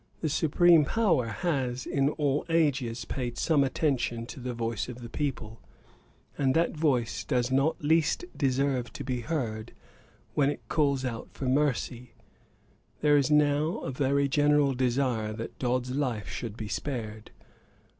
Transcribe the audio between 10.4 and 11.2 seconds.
it calls